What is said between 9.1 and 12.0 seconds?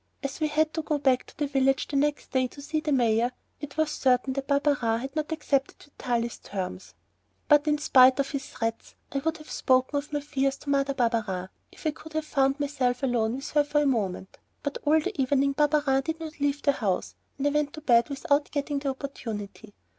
I would have spoken of my fears to Mother Barberin if I